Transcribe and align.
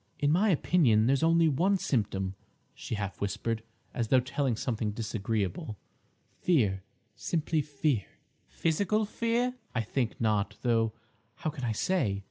"In 0.17 0.31
my 0.31 0.49
opinion 0.49 1.05
there's 1.05 1.21
only 1.21 1.47
one 1.47 1.77
symptom," 1.77 2.33
she 2.73 2.95
half 2.95 3.21
whispered, 3.21 3.61
as 3.93 4.07
though 4.07 4.19
telling 4.19 4.55
something 4.55 4.89
disagreeable—"fear—simply 4.93 7.61
fear." 7.61 8.05
"Physical 8.47 9.05
fear?" 9.05 9.53
"I 9.75 9.81
think 9.81 10.19
not; 10.19 10.55
though 10.63 10.93
how 11.35 11.51
can 11.51 11.63
I 11.63 11.73
say? 11.73 12.19